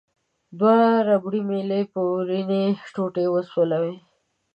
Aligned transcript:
دوه 0.59 0.77
ربړي 1.07 1.41
میلې 1.49 1.81
په 1.93 1.99
وړینې 2.11 2.63
ټوټې 2.93 3.25
وسولوئ. 3.33 3.95